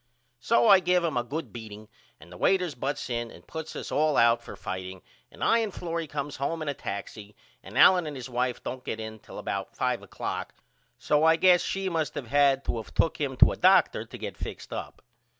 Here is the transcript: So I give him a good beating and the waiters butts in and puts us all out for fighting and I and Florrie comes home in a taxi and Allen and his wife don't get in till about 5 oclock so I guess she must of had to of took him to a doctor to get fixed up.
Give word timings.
So 0.39 0.67
I 0.67 0.79
give 0.79 1.03
him 1.03 1.15
a 1.15 1.23
good 1.23 1.53
beating 1.53 1.87
and 2.19 2.31
the 2.31 2.37
waiters 2.37 2.73
butts 2.73 3.07
in 3.07 3.29
and 3.29 3.45
puts 3.45 3.75
us 3.75 3.91
all 3.91 4.17
out 4.17 4.41
for 4.41 4.55
fighting 4.55 5.03
and 5.31 5.43
I 5.43 5.59
and 5.59 5.71
Florrie 5.71 6.07
comes 6.07 6.37
home 6.37 6.63
in 6.63 6.67
a 6.67 6.73
taxi 6.73 7.35
and 7.61 7.77
Allen 7.77 8.07
and 8.07 8.15
his 8.15 8.27
wife 8.27 8.63
don't 8.63 8.83
get 8.83 8.99
in 8.99 9.19
till 9.19 9.37
about 9.37 9.75
5 9.75 10.01
oclock 10.01 10.45
so 10.97 11.23
I 11.23 11.35
guess 11.35 11.61
she 11.61 11.87
must 11.87 12.17
of 12.17 12.25
had 12.29 12.65
to 12.65 12.79
of 12.79 12.95
took 12.95 13.21
him 13.21 13.37
to 13.37 13.51
a 13.51 13.55
doctor 13.55 14.03
to 14.03 14.17
get 14.17 14.37
fixed 14.37 14.73
up. 14.73 15.03